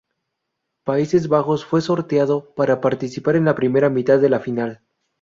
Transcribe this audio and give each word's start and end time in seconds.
Países 0.83 1.27
Bajos 1.27 1.63
fue 1.63 1.79
sorteado 1.79 2.55
para 2.55 2.81
participar 2.81 3.35
en 3.35 3.45
la 3.45 3.53
primera 3.53 3.87
mitad 3.91 4.17
de 4.19 4.29
la 4.29 4.39
final. 4.39 4.81